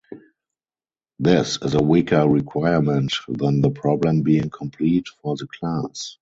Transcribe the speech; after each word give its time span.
This 1.19 1.59
is 1.61 1.75
a 1.75 1.83
weaker 1.83 2.27
requirement 2.27 3.13
than 3.27 3.61
the 3.61 3.69
problem 3.69 4.23
being 4.23 4.49
complete 4.49 5.07
for 5.21 5.35
the 5.37 5.45
class. 5.45 6.17